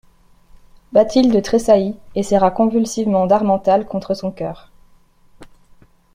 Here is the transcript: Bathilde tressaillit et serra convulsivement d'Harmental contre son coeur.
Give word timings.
Bathilde 0.93 1.43
tressaillit 1.43 1.95
et 2.15 2.23
serra 2.23 2.49
convulsivement 2.49 3.27
d'Harmental 3.27 3.85
contre 3.85 4.15
son 4.15 4.31
coeur. 4.31 4.71